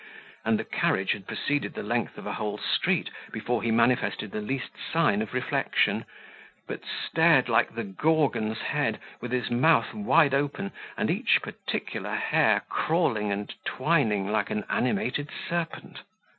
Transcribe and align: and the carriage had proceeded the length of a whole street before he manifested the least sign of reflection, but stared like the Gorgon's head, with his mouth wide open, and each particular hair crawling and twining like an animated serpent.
and 0.43 0.57
the 0.57 0.63
carriage 0.63 1.11
had 1.11 1.27
proceeded 1.27 1.75
the 1.75 1.83
length 1.83 2.17
of 2.17 2.25
a 2.25 2.33
whole 2.33 2.57
street 2.57 3.11
before 3.31 3.61
he 3.61 3.69
manifested 3.69 4.31
the 4.31 4.41
least 4.41 4.71
sign 4.91 5.21
of 5.21 5.31
reflection, 5.31 6.05
but 6.65 6.81
stared 6.83 7.47
like 7.47 7.75
the 7.75 7.83
Gorgon's 7.83 8.61
head, 8.61 8.99
with 9.19 9.31
his 9.31 9.51
mouth 9.51 9.93
wide 9.93 10.33
open, 10.33 10.71
and 10.97 11.11
each 11.11 11.39
particular 11.43 12.15
hair 12.15 12.61
crawling 12.67 13.31
and 13.31 13.53
twining 13.63 14.27
like 14.27 14.49
an 14.49 14.63
animated 14.71 15.29
serpent. 15.47 15.99